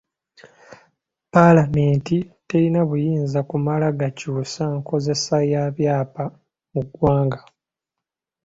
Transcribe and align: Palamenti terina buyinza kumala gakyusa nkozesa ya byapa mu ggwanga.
Palamenti 1.33 2.17
terina 2.49 2.81
buyinza 2.89 3.39
kumala 3.49 3.85
gakyusa 3.99 4.63
nkozesa 4.77 5.35
ya 5.51 5.63
byapa 5.75 6.23
mu 6.73 6.81
ggwanga. 6.87 7.39